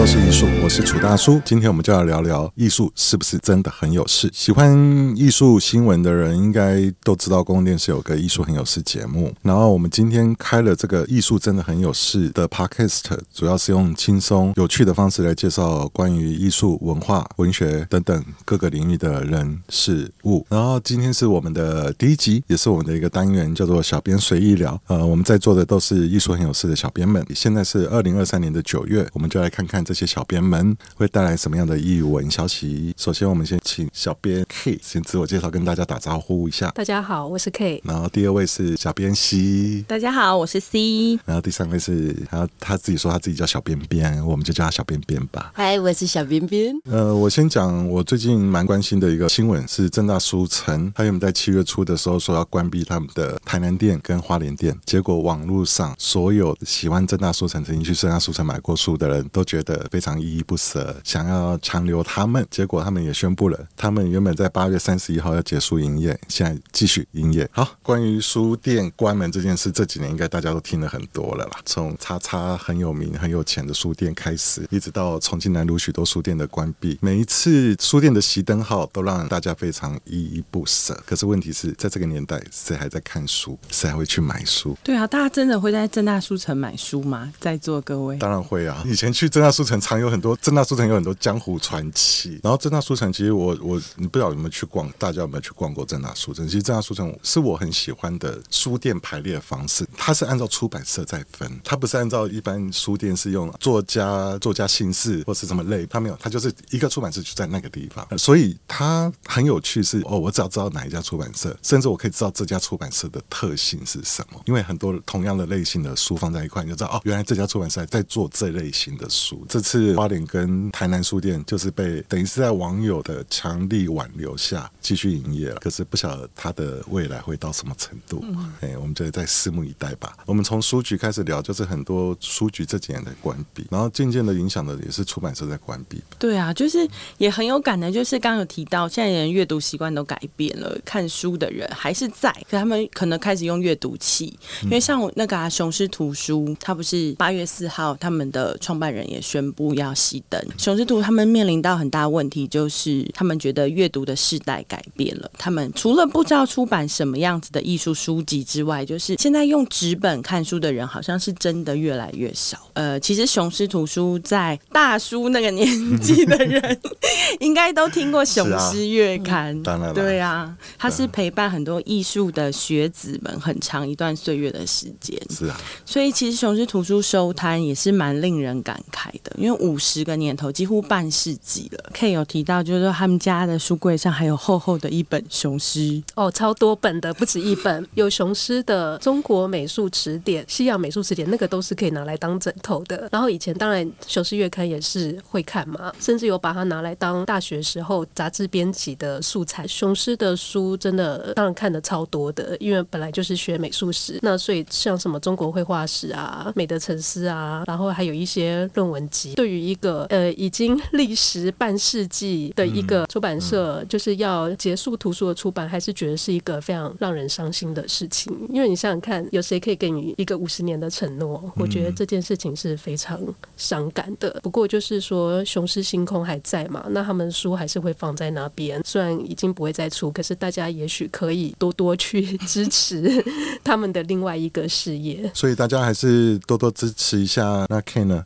[0.00, 1.38] 都是艺术，我是楚大叔。
[1.44, 4.30] 今天我们就要聊聊艺术是不是真的很有事？
[4.32, 4.74] 喜欢
[5.14, 9.30] 艺术新闻的人应该都知道，公共电视有个艺术很有事节目。
[9.42, 13.02] 然后我们今天开了这个艺术真的很有事的 Podcast，
[13.34, 20.46] 主要是用轻松有趣的方式来介绍关于艺术、文化、文学等等各个领域的人事物。
[20.48, 24.80] 然后今天是我们的第一集，也是我们的一个单元，叫做“小编随意聊”。
[24.88, 27.22] 呃，我们在座的都是艺术很有事的小编们。
[27.34, 29.60] 现在是二零二三年的九月，我们就来看。
[29.66, 32.94] 看这些小编们会带来什么样的译文消息。
[32.96, 36.70] 首先，我们先请小编 K 先自我介绍，跟大家打招呼一下。
[36.70, 37.82] 大家好，我是 K。
[37.84, 39.84] 然后第二位是小编 C。
[39.88, 41.18] 大家好，我是 C。
[41.24, 45.50] 然后第三位是，然后他自己说他自己叫小编编，我们就叫他小编编吧。
[45.56, 46.72] 嗨，我是小编编。
[46.84, 59.79] 呃，我先讲我最近蛮关心的一个新闻是正大书城，他们在七月初的时候说要关闭他们的台南店跟花莲店，结果网络上所有喜欢正大书城、曾经去正大书城买过书的人都觉得。
[59.90, 67.48] 非常依依不舍，想要强留他们，结果他们也宣布了，他们原本在八月三十一号要结束营业，现在继续营业。
[67.52, 71.58] 好，关于书店关门这件事，这几年应该大家都听了很多了啦。
[71.66, 80.98] 从叉叉很有名、很有钱的书店开始，一直到重庆南路许多书店的关闭，每一次书店的熄灯号都让大家非常依依不舍。
[81.06, 83.58] 可是问题是在这个年代，谁还在看书？
[83.70, 84.74] 谁还会去买书？
[84.82, 87.30] 对啊，大家真的会在正大书城买书吗？
[87.38, 88.82] 在座各位，当然会啊。
[88.86, 89.50] 以前去正大。
[89.50, 92.40] 书城藏有很多，正大书城有很多江湖传奇。
[92.42, 96.46] 然后正大书城，其实我我你不知道有没有去逛，大家有没有去逛过正大书城？
[96.46, 109.90] 其实正大书城是我很喜欢的书店排列方式，它是按照出版社在分，它不是按照一般书店是用作家作家姓氏或是什么类，它没有，它就是一个出版社就在那个地方，所以它很有趣是。
[109.90, 119.44] 是哦，我只要知道哪一家出版社，甚至我可以知道这家出版社的特性是什么，因为很多同样的类型的书放在一块，你就知道哦，原来这家出版社在做这类型的书。
[119.48, 128.24] 这次花莲跟台南书店就是被等于是在网友的强力挽留下继续营业了，可是不晓得它的未来会到什么程度。
[128.26, 130.16] 嗯、哎，我们就再拭目以待吧。
[130.26, 136.02] 我们从书局开始聊，就是很多书局这几年在关闭，然后渐渐的影响的也是出版社在关闭。
[136.18, 136.88] 对啊，就是
[137.18, 150.40] 也很有感的，就是刚刚有提到，现在人阅读习惯都改变了，看书的人还是在，可他们可能开始用阅读器，因为像我那个、啊、雄狮图书，它不是八月四号他们的创办人也宣布要熄灯。
[150.58, 155.30] 雄狮图他们面临到很大问题，就是他们觉得阅读的世代改变了。
[155.38, 162.58] 他们除了不知道出版什么样子的艺术书籍之外，就是现在用纸本看书的人好像是真的越来越少。
[162.74, 166.80] 呃，其实雄狮图书在大叔那个年纪的人，
[167.40, 169.56] 应该都听过雄狮月刊。
[169.58, 175.20] 啊、当然对啊，他是陪伴很多艺术的学子们很长一段岁月的时间。
[175.30, 181.90] 是啊，所以其实雄狮图书收摊也是蛮令人感慨的，因为五十个年头，几乎半世纪了。
[181.94, 187.86] K 有提到，就是说他们家的书柜上还有厚厚的一本雄狮哦，超多本的，不止一本。
[187.94, 193.08] 有雄狮的《中国美术词典》、《西洋美术词典》，那个都是可以拿来当枕头的。
[193.10, 199.66] 然后以前当然雄狮月刊也是会看嘛，甚至有把它拿来当大学时候杂志编辑的素材。
[199.66, 218.32] 雄狮的书真的当然看的超多的，因为本来就是学美术史，那所以像什么中国绘画史啊、美的沉思啊，然后还有一些论文集集，对于一个呃已经历时半世纪的一个出版社，就是要结束图书的出版，还是觉得是一个非常让人伤心的事情。
[218.48, 221.50] 因为你想想看，有谁可以给你一个五十年的承诺？
[221.56, 223.20] 我觉得这件事情是非常
[223.56, 224.40] 伤感的。
[224.42, 233.24] 不过就是说，雄狮星空还在嘛，那他们书还是会放在那边，虽然已经不会再出，可是大家也许可以多多去 支持
[233.62, 235.30] 他们的另外一个事业。
[235.34, 237.66] 所以大家还是多多支持一下。
[237.68, 238.24] 那 Ken 呢？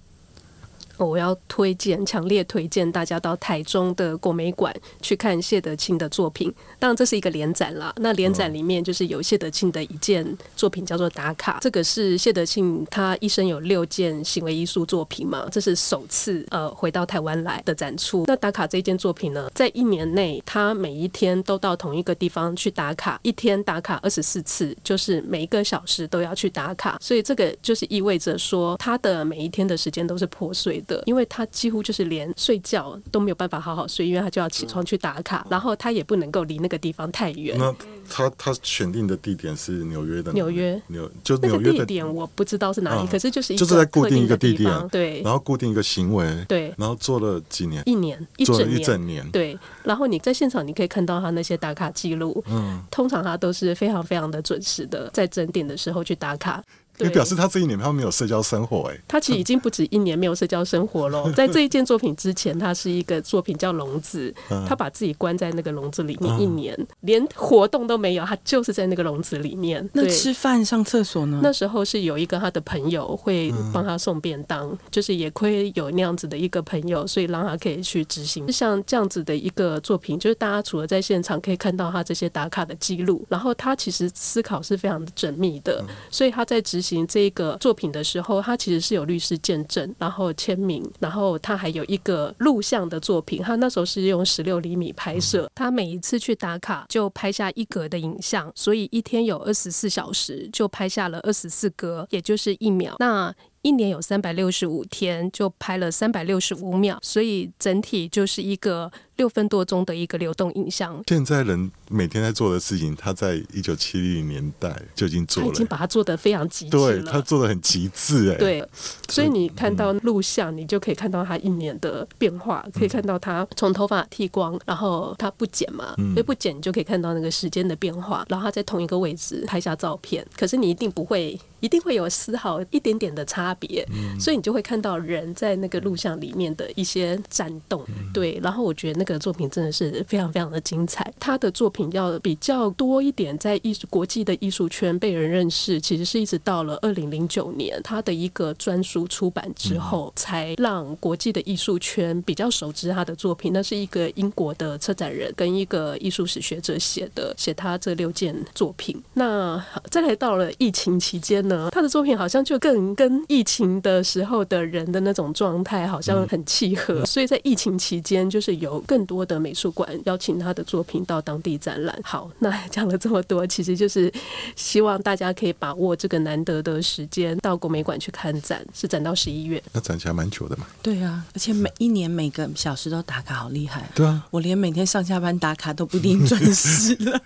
[0.96, 6.52] 我要推荐，强烈推荐大家到台中的国美馆去看谢德庆的作品。
[6.78, 7.92] 当然，这是一个联展啦。
[7.96, 10.24] 那联展里面就是有谢德庆的一件
[10.56, 18.24] 作品叫做《打卡》，这个是谢德庆他一生有六件行为艺术作品嘛，这是首次呃回到台湾来的展出。
[18.26, 26.98] 那《打卡》这件作品呢，在一年内他每一天都到同一个地方去打卡，一天打卡二十四次，就是每一个小时都要去打卡。
[27.00, 30.83] 所以这个就是意味着说，他的每一天的时间都是破碎的。
[31.06, 37.56] 因为他几乎就是连睡觉都没有办法好好睡，因为他就要起床去打卡，然后他也不能够离那个地方太远。
[37.58, 37.74] 那
[38.08, 40.80] 他他选定的地点是纽约的纽约。
[40.88, 49.58] 纽就纽约的地点我不知道是哪里，啊、可是就是一个就是在固定一个地点，对，然后固定一个行为，对，然后做了几年，一年一整年，一整年，对。
[49.82, 56.62] 然后你在现场你可以看到他那些打卡记录，嗯，通常他都是非常非常的准时的，在整点的时候去打卡。
[56.98, 59.00] 也表示他这一年他没有社交生活哎、欸。
[59.08, 61.30] 他其实已经不止一年没有社交生活了。
[61.34, 64.32] 在这一件作品之前，他是一个作品叫《笼子》，
[64.66, 69.88] 他把自己关在那个笼子里面一年，连活动都没有，他就是在那个笼子里面。
[69.92, 71.40] 那吃饭、上厕所呢？
[71.42, 78.50] 那时候是有一个他的朋友会帮他送便当，就是也亏有那样子的一个朋友，所以让他可以去执行。
[78.52, 102.96] 像这样子的一个作品，就是大家除了在现场可以看到他这些打卡的记录，然后他其实思考是非常的缜密的，所以他在执行这个作品的时候，他其实是有律师见证，然后签名，然后他还有一个录像的作品，他那时候是用十六厘米拍摄，他每一次去打卡就拍下一格的影像，所以一天有二十四小时，就拍下了二十四格，也就是一秒。
[102.98, 108.92] 那一年有三百六十五天，就拍了三百六十五秒，所以整体就是一个。
[109.16, 111.02] 六分多钟的一个流动影像。
[111.06, 117.02] 现在人每天在做的事情，他在一九七零年代就已经做了，他已经把它做得非常极致了。
[117.02, 118.36] 对，他做的很极致哎。
[118.36, 118.68] 对，
[119.08, 128.26] 所以你看到录像，你就可以看到他一年的变化，可以看到他从头发剃光，然后他不剪嘛，因为不剪你就可以看到那个时间的变化。
[128.28, 133.86] 然后他在同一个位置拍下照片，可是你一定不会，一定会有丝毫一点点的差别，
[134.18, 137.84] 所以你就会看到人在那个录像里面的一些颤动。
[138.12, 139.03] 对，然后我觉得那。
[139.04, 141.12] 这个作品真的是非常非常的精彩。
[141.20, 153.52] 他的作品要比较多一点，在艺术国际的艺术圈被人认识，其实是一直到了二零零九年，他的一个专书出版之后，才让国际的艺术圈比较熟知他的作品。
[153.52, 158.98] 那是一个英国的策展人跟一个艺术史学者写的，写他这六件作品。
[159.12, 168.82] 那再来到了疫情期间呢，他的作品好像就更跟疫情的时候的人的那种状态好像很契合，所以在疫情期间就是有。
[168.86, 171.98] 更多的美术馆邀请他的作品到当地展览。
[172.02, 174.12] 好，那 讲了这么多，其实就是
[174.56, 179.62] 希望大家可以把握这个难得的时间到国美馆去看展，是展到十一月。
[179.72, 180.66] 那展期还蛮久的嘛？
[180.82, 183.88] 对啊，而且每一年每个小时都打卡，好厉害。
[183.94, 187.20] 对啊，我连每天上下班打卡都不一定准时了。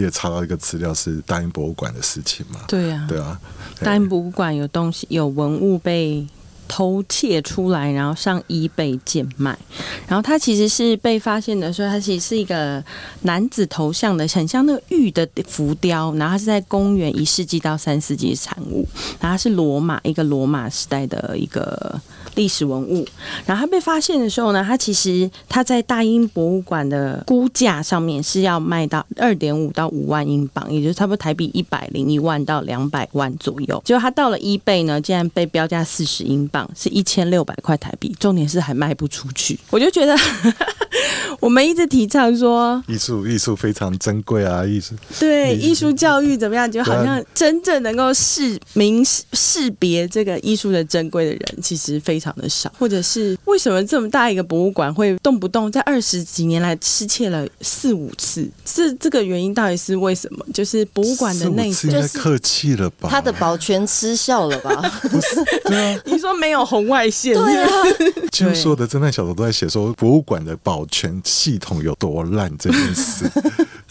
[0.00, 2.60] 也查到一个资料是大英博物馆的事情嘛？
[2.68, 3.40] 对呀、啊，对啊，
[3.80, 6.26] 大英博物馆有东西有文物被
[6.68, 9.58] 偷窃出来，然后上 eBay 贱卖。
[10.06, 12.84] 然后它其实是被发现的时候，它其实是一个
[13.22, 16.14] 男子头像的，很像那个玉的浮雕。
[16.14, 18.86] 然后它是在公元一世纪到三世纪的产物，
[19.18, 22.00] 然后他是罗马一个罗马时代的一个。
[22.34, 23.04] 历史文物，
[23.46, 33.82] 然后它被发现的时候呢，它其实它在大英博物馆的估价上面是要卖到二点五到五万英镑，也就是差不多台币一百零一万到两百万左右。
[33.84, 38.14] 结果它到了 eBay 呢，竟然被标价四十英镑，是一千六百块台币。
[38.20, 39.58] 重点是还卖不出去。
[39.70, 40.16] 我就觉得
[41.40, 52.28] 我们一直提倡说艺术艺术非常珍贵啊，艺术对艺术教育怎么样，就好像真正能够识明识别这个艺术的珍贵的人，其实非常。
[52.38, 58.48] 的少，或者是为什么这么大一个博物馆会动不动在二十几年来失窃了四五次？
[58.64, 60.46] 这这个原因到底是为什么？
[60.54, 63.08] 就是博物馆的内应该客气了吧？
[63.10, 65.00] 他的保全失效了吧？
[65.64, 67.34] 对啊， 你说没有红外线？
[67.34, 67.68] 对啊，
[68.32, 73.30] 几乎所有的侦探小说都在写说博物馆的保全系统有多烂这件事。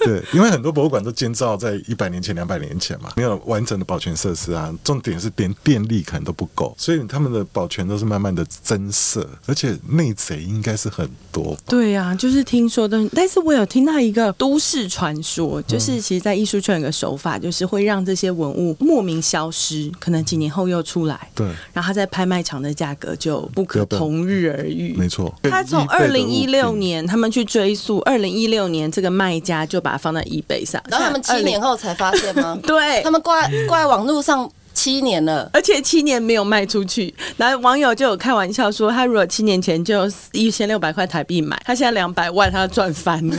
[0.07, 4.73] 对，因为很多博物馆都建造在一百年前、两百年前嘛，没有完整的保全设施啊。
[4.81, 11.57] 重点是连电力可能都不够，所以他们的保全都是慢慢的增设，而且内贼应该是很多。
[11.67, 12.97] 对呀、啊，就是听说的。
[13.13, 21.29] 但是我有听到一个都市传说，就是其实，在艺术圈有个手法，就是会让这些文物莫名消失，可能几年后又出来。
[21.35, 24.95] 对，然后他在拍卖场的价格就不可同日而语。
[24.97, 29.96] 没错，他从二零一六年他们去追溯，二零一六年这个卖家就把。
[29.97, 32.57] 放在 eBay 上，然后他们七年后才发现吗？
[32.63, 37.13] 对，他们挂挂在网络上七年了，而且七年没有卖出去。
[37.35, 43.37] 然后网友就有开玩笑说，他如果七年前就一千六百块台币买，他现在两百万，他赚翻了。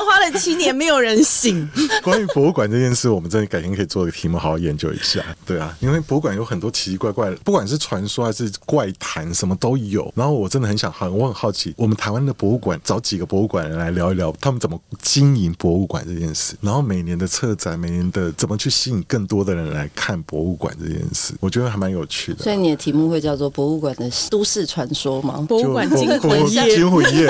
[0.00, 1.68] 花了七年，没有人醒。
[2.02, 5.24] 关于博物馆这件事，我们真的改天可以做一个题目，好好研究一下。
[5.46, 10.12] 对啊，因为博物馆有很多奇奇怪怪的，不管是传说还是怪谈，什么都有。
[10.16, 16.54] 然后我真的很想，很我很好奇，我们台湾的博物馆找几个博物馆人来聊一聊，他们怎么经营博物馆这件事。
[16.60, 22.42] 然后每年的策展，每年的怎么去吸引更多的人来看博物馆这件事，我觉得还蛮有趣的。
[22.42, 25.44] 所以你的题目会叫做《博物馆的都市传说》吗？
[25.48, 27.28] 博物馆惊魂夜，惊魂夜。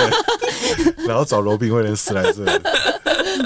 [1.07, 2.51] 然后找罗宾威廉斯来这里。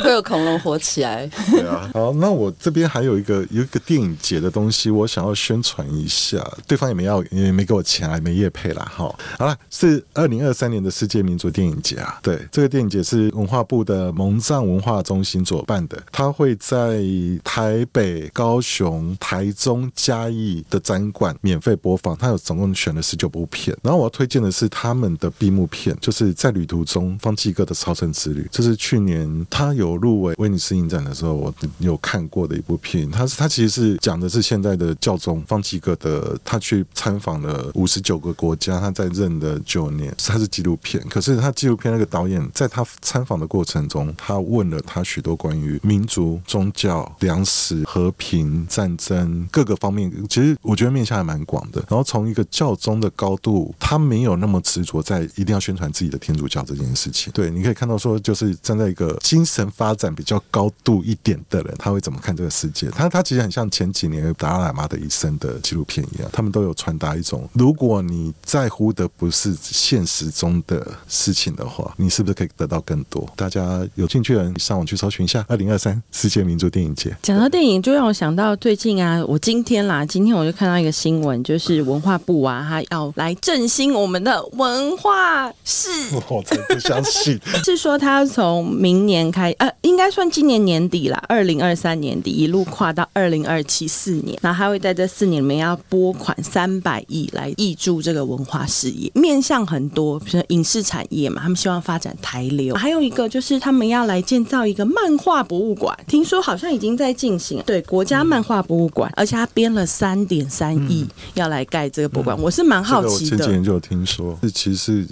[0.03, 1.27] 会有恐龙活起来。
[1.51, 6.45] 对啊，好，那我这边还有一个有一个电影节的东西，我想要宣传一下。
[6.67, 8.93] 对方也没要，也没给我钱，还没业配啦。
[8.95, 12.19] 哈，好了，是二零二三年的世界民族电影节啊。
[12.23, 17.01] 对，这个电影节是文化部的蒙藏文化中心主办的，它会在
[17.43, 22.17] 台北、高雄、台中、嘉义的展馆免费播放。
[22.17, 28.49] 它有总共选了十九部片，然后我要推荐的是他们的闭幕片，就是在旅途中方济各的朝圣之旅。
[28.51, 33.09] 这是去年他有入围威尼斯影展的时候，我有看过的一部片。
[33.11, 41.03] 他是他其实是讲的是现在的教宗方济各的，他去参访了五十九个国家，他在任的九年，他是纪录片。
[41.09, 51.81] 可是他纪录片那个导演在他参访的过程中，他问了他许多关于民族、宗教、粮食、和平、战争各个方面，其实我觉得面向还蛮广的。
[51.89, 57.33] 然后从一个教宗的高度，他没有那么执着在一定要宣传自己的天主教这件事情。
[57.37, 62.89] 对，你可以看到说，就是站在一个精神发展比较高度一点的人，他会怎么看这个世界？
[62.89, 73.31] 他他其实很像前几年达拉喇嘛的一生的纪录片一样，他们都有传达一种：如果你在乎的不是现实中的事情的话，你是不是可以得到更多？
[73.37, 77.15] 大家有兴趣的人上网去搜寻一下二零二三世界民族电影节。
[77.23, 85.91] 讲到电影，就让我想到最近啊，我今天啦，今天我就看到一个新闻，就是文化部啊，他要来振兴我们的文化市。
[86.31, 87.26] 我才不相信，
[87.65, 113.31] 是说他从明年开，呃，应该算今年年底啦，二零二三年底一路跨到二零二七四年，然后他会在这四年里面要拨款三百亿来挹注这个文化事业，面向很多，比如说影视产业嘛，他们希望发展台流，还有一个就是他们要来建造一个漫画博物馆，听说好像已经在进行，对，国家漫画博物馆，而且他编了三点三亿要来盖这个博物馆，我是蛮好奇的。
[113.31, 115.07] 这个、我前几年就有听说，是其实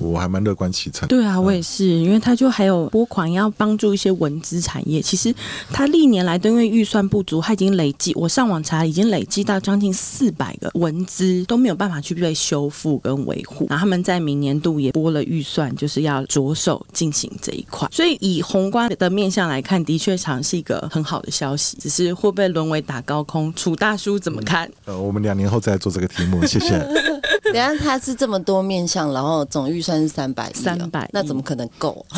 [0.00, 1.08] 我还蛮乐观其成。
[1.08, 5.34] 对啊，我也是，因为他就还有拨款要帮助一些文资产业，其实
[5.72, 17.88] 他历年来都因为预算不足，他已经累计，我上网查已经累计到将近四百个文资都没有办法去被修复跟维护，然后他们在明年度也拨了预算，就是要着手进行这一块。
[17.90, 23.52] 所以以宏观的面向来看，的确常是一个很好的消息，只是会不会沦为打高空？
[23.54, 24.70] 楚大叔怎么看？
[24.84, 26.74] 呃，我们两年后再来做这个题目，谢谢。
[27.52, 32.04] 等下他是这么多面向，然后总预算是三百亿，三百，那怎么可能够？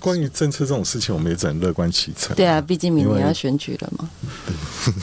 [0.00, 2.34] 关于政策这种事情，我们也只能乐观其成。
[2.36, 4.08] 对啊，毕竟明年要选举了嘛。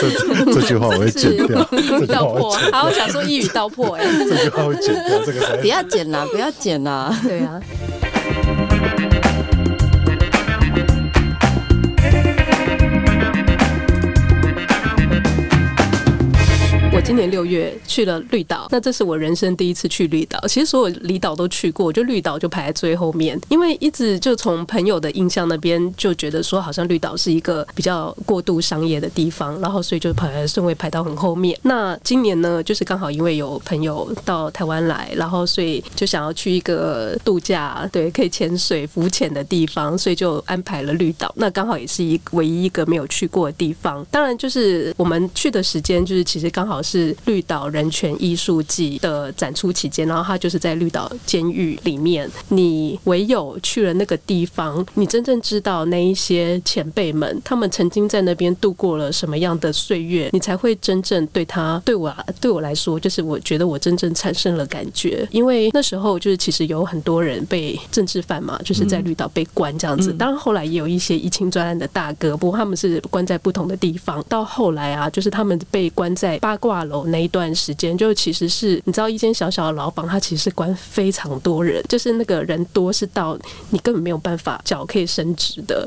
[0.00, 1.62] 这这句话我会剪掉。
[2.08, 4.04] 道破，好，我想说一语道破哎。
[4.28, 7.16] 这句话会剪掉，这个不要剪啦，不要剪啦。
[7.22, 7.62] 对啊。
[17.18, 20.38] 年六月去了绿岛，那这是我人生第一次去绿岛。
[20.46, 31.58] 其实所有离岛都去过，就绿岛就排在最后面，因为一直就从朋友的印象那边就觉得说，好像绿岛是一个比较过度商业的地方，然后所以就排顺位排到很后面。
[31.62, 41.32] 那今年呢，就是刚好因为有朋友到台湾来，然后所以就想要去一个度假，对，可以潜水浮潜的地方，所以就安排了绿岛。
[41.36, 44.04] 那刚好也是一唯一一个没有去过的地方。
[44.10, 47.07] 当然，就是我们去的时间，就是其实刚好是。
[47.08, 52.28] 是绿岛人权艺术季的展出期间，然后他就是在绿岛监狱里面。
[52.48, 65.26] 你唯有去了那个地方，你真正知道那一些前辈们，他们曾经在那边度过了什么样的岁月，你才会真正对他，对我对我来说，就是我觉得我真正产生了感觉。
[65.30, 70.12] 因为那时候就是其实有很多人被政治犯嘛，就是在绿岛被关这样子。
[70.12, 74.24] 当然后来也有一些疑青专案的大哥，不过他们是关在不同的地方。
[74.28, 83.38] 到后来啊，就是他们被关在八卦楼那一段时间，就其实是你知道，一间小小的牢房，它其实是关非常多人，就是那个人多是到
[83.70, 85.86] 你根本没有办法脚可以伸直的，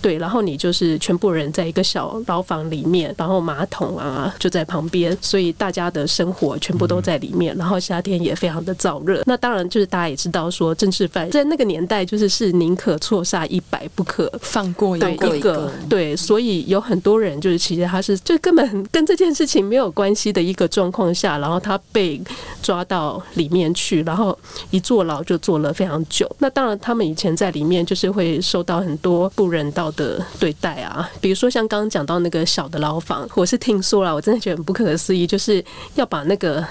[0.00, 0.16] 对。
[0.18, 7.56] 然后你就是全部人在一个小牢房里面，然后马桶啊就在旁边，所以大家的生活全部都在里面。
[7.56, 9.22] 然后夏天也非常的燥热。
[9.26, 15.32] 那当然就是大家也知道说，政治犯在那个年代就是是宁可错杀一百，不可放过一个。
[15.32, 22.20] 一个对，所以有很多人就是其实他是就根本跟这件事情没有关系的一个状况下，然后他被
[22.62, 24.38] 抓到里面去，然后
[24.70, 26.30] 一坐牢就坐了非常久。
[26.38, 36.62] 那当然，他们以前在里面就是会受到很多不人道的对待啊，比如说像刚刚讲到那个小的牢房，我是听说了，我真的觉得很不可思议，就是要把那个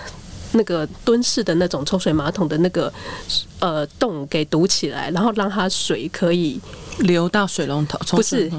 [0.54, 2.92] 那个蹲式的那种抽水马桶的那个。
[3.62, 6.60] 呃洞给堵起来，然后让它水可以
[7.02, 8.52] 流到水龙头，不是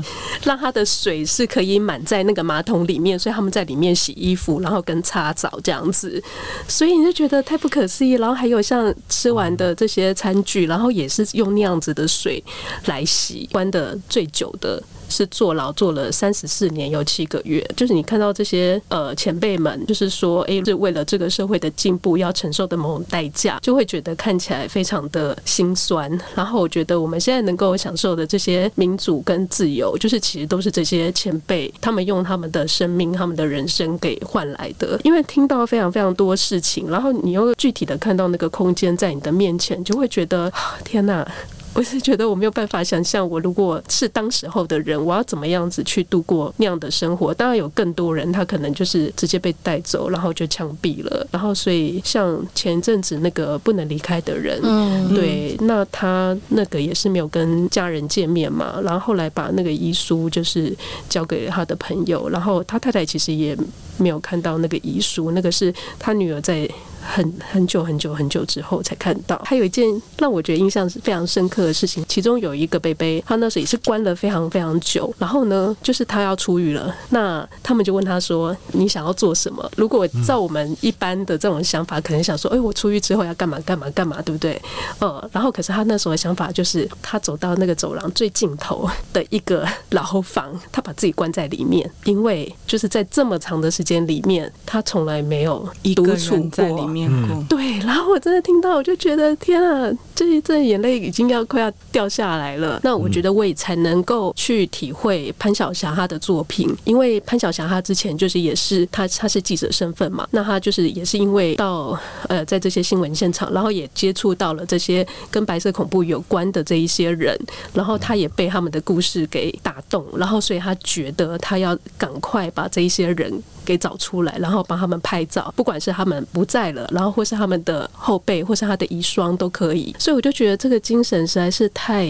[0.44, 6.22] 让它的水是可以满在那个马桶里面，所以他们在里面洗衣服，然后跟擦澡这样子，
[6.68, 8.12] 所以你就觉得太不可思议。
[8.12, 12.40] 然后还有像吃完的这些餐具，然后也是用那样子的水
[12.84, 14.80] 来洗，关的最久的。
[15.12, 26.10] 是坐牢坐了三十四年又七个月，就是你看到这些呃前辈们，就是说，哎、欸，是为了这个社会的进步要承受的某种代价，就会觉得看起来非常的心酸。
[26.34, 34.98] 然后我觉得我们现在能够享受的这些民主跟自由，就是其实都是这些前辈他们用他们的生命、他们的人生给换来的。
[35.04, 40.50] 因为听到非常非常多事情，然后你又具体的看到那个空间在你的面前，就会觉得
[40.82, 41.30] 天哪！
[41.74, 47.32] 我是觉得我没有办法想象，我如果是当时候的人，我要怎么样子去度过那样的生活？
[47.32, 51.26] 当然有更多人，他可能就是直接被带走，然后就枪毙了。
[51.30, 60.76] 然后所以像前阵子那个不能离开的人，嗯，对，那他那个也是没有跟家人见面嘛，然后后来把那个遗书就是
[61.08, 63.56] 交给他的朋友，然后他太太其实也
[63.96, 66.68] 没有看到那个遗书，那个是他女儿在。
[67.02, 69.86] 很很久很久很久之后才看到，还有一件
[70.18, 84.60] 让我觉得印象是非常深刻的事情，其中有一个贝贝，他那时候也是关了非常非常久，然后呢，就是他要出狱了，那他们就问他说：“你想要做什么？”如果照我们一般的这种想法，可能想说：“哎，我出狱之后要干嘛干嘛干嘛，对不对？”
[85.00, 96.91] 呃，然后可是他那时候的想法就是，他走到那个走廊最尽头的一个牢房，他把自己关在里面，因为就是在这么长的时间里面，他从来没有独处过。
[96.94, 102.80] 嗯、对，然后我真的听到，我就觉得天啊，这这眼泪已经要快要掉下来了。
[102.82, 117.38] 那我觉得我也才能够去体会潘晓霞她的作品，因为潘晓霞她之前就是也是她她是记者身份嘛，那她就是也是因为到呃在这些新闻现场，然后也接触到了这些跟白色恐怖有关的这一些人，
[117.72, 126.81] 然后她也被他们的故事给打动，然后所以她觉得她要赶快把这一些人给找出来，然后帮他们拍照，不管是他们不在了。
[126.90, 132.06] 然后或是他们的后辈，或是他的遗孀都可以，所以我就觉得这个精神实在是太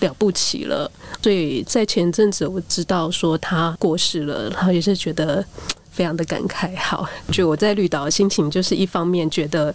[0.00, 0.90] 了不起了。
[1.22, 5.44] 所以在前阵子我知道说他过世了，然后也是觉得。
[5.94, 9.72] 非常的感慨，好，就我在绿岛的心情，就是一方面觉得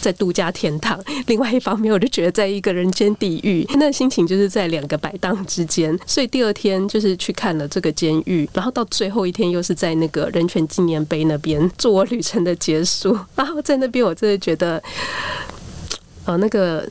[0.00, 5.98] 在度假天堂，另外一方面我就觉得在一个人间地狱，那心情就是在两个摆荡之间。
[6.06, 14.82] 所以第二天就是去看了这个监狱，然后到最后一天又是在那个人权纪念碑那边做我旅程的结束，然后在那边我真的觉得，
[16.24, 16.88] 呃，那个。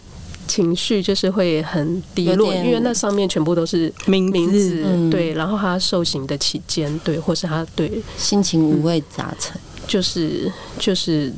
[0.47, 9.55] 情绪就是会很低落，因为那上面全部都是名字，对，然后他受刑的期间，对，或是他对心情五味杂陈，
[9.87, 11.31] 就是就是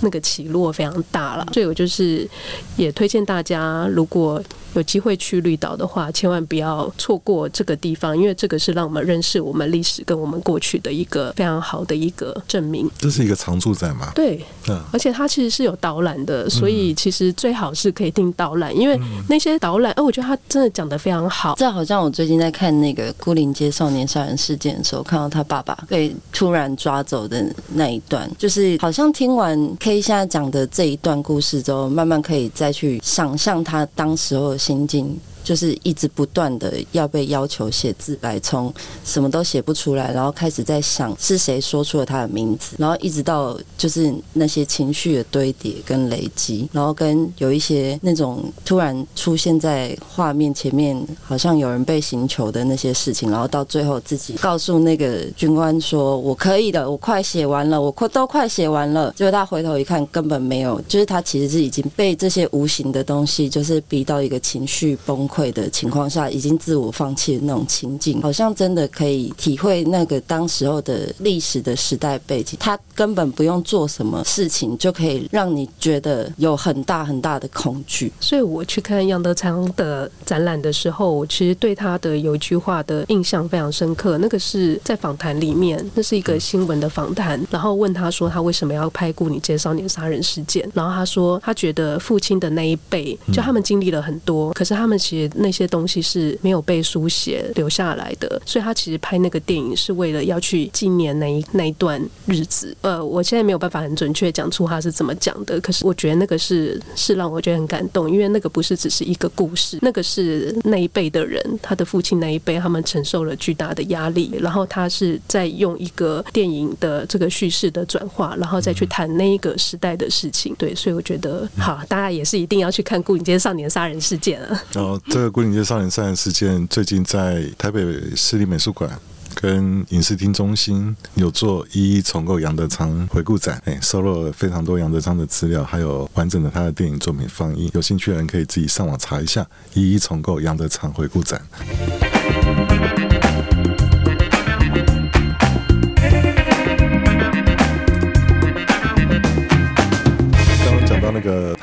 [0.00, 2.28] 那个起落非常大了，所以我就是
[2.76, 4.42] 也推荐大家，如果。
[4.74, 12.88] 有机会去绿岛的话，千万不要错过这个地方，因为这个是让我们认识我们历史跟我们过去的一个非常好的一个证明。
[12.98, 14.12] 这是一个常驻在吗？
[14.14, 21.54] 对，嗯，而且它其实是有导览的，所以其实最好是可以订导览，因为那些导览，哎，我觉得他真的讲的非常好。
[21.56, 34.57] 这好像我最近在看那个孤岭街少年杀人事件的时候，看到他爸爸被突然抓走的那一段，就是好像听完 K 现在讲的这一段故事之后，慢慢可以再去想象他当时候。
[34.58, 35.20] 心境。
[35.48, 38.70] 就是一直不断的要被要求写自白，从
[39.02, 65.37] 什么都写不出来，然后开始在想是谁说出了他的名字，然后一直到就是那些情绪的堆叠跟累积，然后跟有一些那种突然出现在画面前面，好像有人被刑求的那些事情，然后到最后自己告诉那个军官说：“我可以的，我快写完了，我快都快写完了。”结果他回头一看，根本没有，就是他其实是已经被这些无形的东西，就是逼到一个情绪崩溃。
[65.38, 72.58] 会的情况下，已经自我放弃的那种情境，好像真的可以体会那个当时候的历史的时代背景。
[72.58, 78.12] 他根本不用做什么事情，就可以让你觉得有很大很大的恐惧。
[78.18, 84.18] 所以我去看杨德昌的展览的时候，我其实对他的有一句话的印象非常深刻。
[84.18, 95.27] 那个是在访谈里面，那是一个新闻的访谈，然后问他说他为什么要拍《牯岭街少年杀人事件》，然后他说他觉得父亲的那一辈，就他们经历了很多，可是他们其实。
[95.28, 102.76] 些那些东西是没有被书写留下来的，所以他其实拍那个电影是为了要去纪念那一那一段日子。
[102.80, 120.54] 呃，我现在没有办法很准确讲出他是怎么讲的，可是我觉得那个是是让我觉得很感动，因为那个不是只是一个故事，那个是那一辈的人，他的父亲那一辈，他们承受了巨大的压力，然后他是在用一个电影的这个叙事的转化，然后再去谈那一个时代的事情。
[120.56, 124.64] 对，所以我觉得好，大家也是一定要去看《牯岭街少年杀人事件》啊。
[125.10, 127.80] 这个《牯岭街少年杀人事件》最近在台北
[128.14, 128.90] 市立美术馆
[129.34, 137.70] 跟影视厅中心有做一一重构杨德昌回顾展，哎，收录了非常多杨德昌的资料，还有完整的他的电影作品放映。
[137.72, 141.40] 有兴趣的人可以自己上网查一下“一一重构杨德昌回顾展”。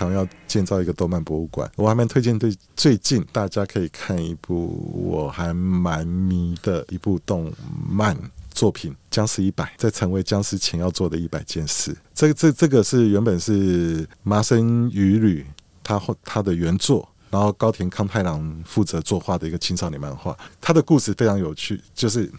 [0.06, 2.38] 那个台湾要建造一个动漫博物馆，我还蛮推荐。
[2.38, 7.52] 对，最近大家可以看一部我还蛮迷的一部动
[7.88, 8.18] 漫
[8.52, 11.96] 作品《僵尸一百》，在成为僵尸前要做的一百件事。
[12.14, 15.46] 这个这这个是原本是麻生羽吕
[15.84, 20.38] 他他的原作，然后高田康太郎负责作画的一个青少年漫画。
[20.62, 22.32] 他的故事非常有趣，就是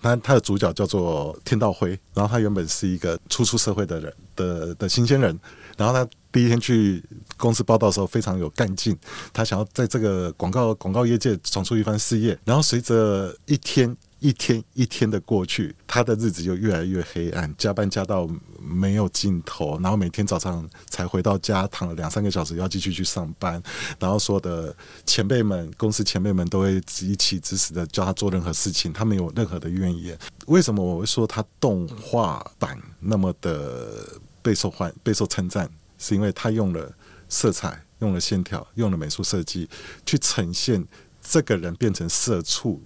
[0.00, 5.38] 他他的主角叫做天道辉，然后他原本是一个初出社会的人的的新鲜人。
[5.76, 7.02] 然后他第一天去
[7.36, 8.96] 公司报到的时候非常有干劲，
[9.32, 12.38] 他想要在这个广告广告业界闯出一番事业。
[12.44, 18.28] 然后随着一天一天一天的过去，他的日子就越来越黑暗，加班加到
[18.60, 19.80] 没有尽头。
[19.80, 23.62] 然后每天早上才回到家，躺了两三个小时，要继续去上班。
[23.98, 24.74] 然后所有的
[25.06, 30.18] 前辈们、公司前辈们都会一起支持的叫他做任何事情，他没有任何的怨言。
[30.46, 34.20] 为什么我会说他动画版那么的？
[34.40, 36.90] 备受欢备受称赞，是因为他用了
[37.28, 39.68] 色彩、用了线条、用了美术设计，
[40.06, 40.86] 去呈现
[41.20, 42.82] 这个人变成社畜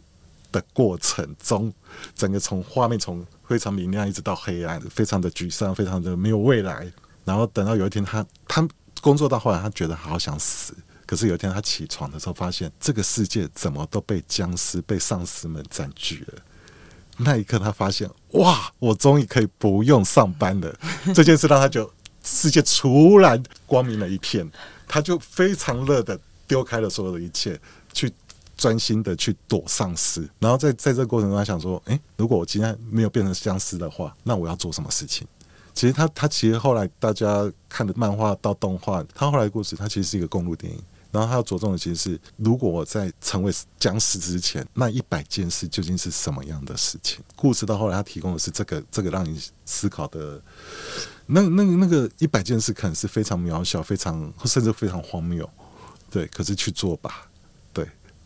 [0.51, 1.73] 的过程中，
[2.15, 6.91] 整个从画面从非常明亮一直到黑暗，非常的沮丧，非常的没有未来。
[7.25, 8.69] 然后等到有一天他，他他
[9.01, 10.75] 工作到后来，他觉得好想死。
[11.07, 16.43] 可是有一天他起床的时候，发现这个世界怎么都被僵尸、被丧尸们占据了。
[17.19, 20.75] 那一刻，他发现哇，我终于可以不用上班了。
[21.15, 24.49] 这件事让他就世界突然光明了一片，
[24.87, 27.59] 他就非常乐的丢开了所有的一切，
[27.93, 28.13] 去
[28.57, 30.29] 专心的去躲丧尸。
[30.39, 35.27] 然后在在这个过程中，他想说：诶，如果我今天没有变成僵尸的话，那我要做什么事情？
[35.75, 40.79] 其实他他其实后来大家看的漫画到动画，他后来的故事，他其实是一个公路电影。
[41.13, 47.21] 然后他要着重的其实是，如果我在成为僵尸之前，那一百件事究竟是什么样的事情？
[47.37, 50.43] 故事到后来，他提供的是这个这个让你思考的，
[51.27, 55.49] 那那那个一百件事可能是非常渺小、非常甚至非常荒谬，
[56.11, 57.29] 对，可是去做吧。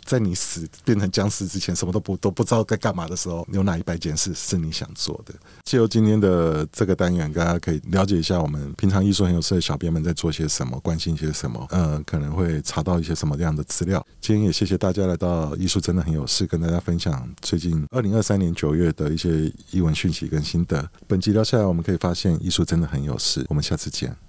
[0.06, 5.34] 在你死变成僵尸之前，什么都不都不知道该干嘛的时候，有哪一百件事是你想做的？
[5.64, 14.04] 借由今天的这个单元，大家可以了解一下我们平常艺术很有事的小编们在做些什么，关心些什么，呃，可能会查到一些什么样的资料。
[14.20, 20.88] 今天也谢谢大家来到艺术真的很有事，跟大家分享最近二零二三年九月的一些艺文讯息跟心得。
[21.06, 23.44] 本集聊下来，我们可以发现艺术真的很有事。
[23.48, 24.25] 我们下次见。